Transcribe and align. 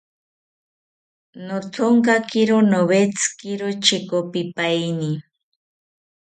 Nothonkakiro 1.47 2.57
nowetziro 2.71 3.67
chekopipaeni 3.85 5.11